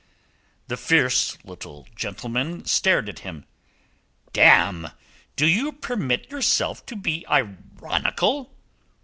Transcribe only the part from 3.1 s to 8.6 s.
him. "Damme! Do you permit yourself to be ironical?"